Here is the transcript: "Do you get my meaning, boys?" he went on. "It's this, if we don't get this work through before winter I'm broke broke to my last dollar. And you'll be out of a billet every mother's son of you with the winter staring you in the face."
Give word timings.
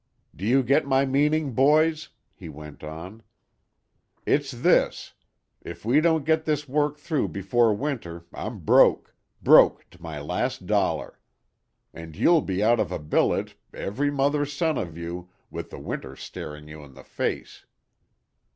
"Do 0.35 0.47
you 0.47 0.63
get 0.63 0.87
my 0.87 1.05
meaning, 1.05 1.51
boys?" 1.53 2.09
he 2.33 2.49
went 2.49 2.83
on. 2.83 3.21
"It's 4.25 4.49
this, 4.49 5.13
if 5.61 5.85
we 5.85 6.01
don't 6.01 6.25
get 6.25 6.43
this 6.43 6.67
work 6.67 6.97
through 6.97 7.27
before 7.27 7.71
winter 7.75 8.25
I'm 8.33 8.61
broke 8.61 9.13
broke 9.43 9.87
to 9.91 10.01
my 10.01 10.19
last 10.19 10.65
dollar. 10.65 11.19
And 11.93 12.15
you'll 12.15 12.41
be 12.41 12.63
out 12.63 12.79
of 12.79 12.91
a 12.91 12.97
billet 12.97 13.53
every 13.75 14.09
mother's 14.09 14.53
son 14.53 14.79
of 14.79 14.97
you 14.97 15.29
with 15.51 15.69
the 15.69 15.77
winter 15.77 16.15
staring 16.15 16.67
you 16.67 16.83
in 16.83 16.95
the 16.95 17.03
face." 17.03 17.67